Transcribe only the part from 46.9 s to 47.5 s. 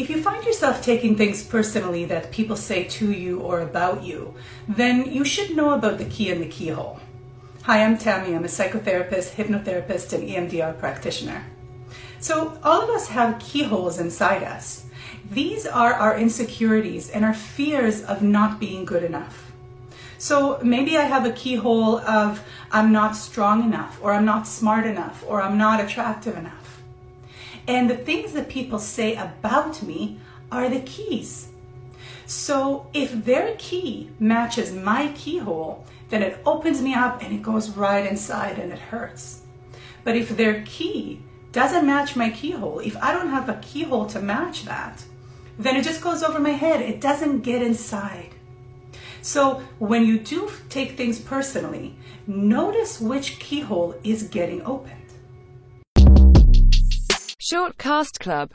doesn't